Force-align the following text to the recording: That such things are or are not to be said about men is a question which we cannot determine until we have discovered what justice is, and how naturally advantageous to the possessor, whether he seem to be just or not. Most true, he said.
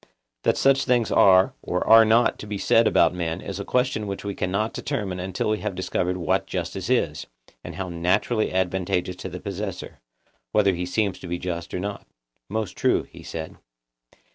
That 0.41 0.57
such 0.57 0.85
things 0.85 1.11
are 1.11 1.53
or 1.61 1.85
are 1.87 2.05
not 2.05 2.39
to 2.39 2.47
be 2.47 2.57
said 2.57 2.87
about 2.87 3.13
men 3.13 3.39
is 3.39 3.59
a 3.59 3.63
question 3.63 4.07
which 4.07 4.23
we 4.25 4.33
cannot 4.33 4.73
determine 4.73 5.19
until 5.19 5.51
we 5.51 5.59
have 5.59 5.75
discovered 5.75 6.17
what 6.17 6.47
justice 6.47 6.89
is, 6.89 7.27
and 7.63 7.75
how 7.75 7.87
naturally 7.89 8.51
advantageous 8.51 9.17
to 9.17 9.29
the 9.29 9.39
possessor, 9.39 9.99
whether 10.53 10.73
he 10.73 10.87
seem 10.87 11.13
to 11.13 11.27
be 11.27 11.37
just 11.37 11.71
or 11.71 11.79
not. 11.79 12.07
Most 12.49 12.75
true, 12.75 13.03
he 13.03 13.21
said. 13.21 13.57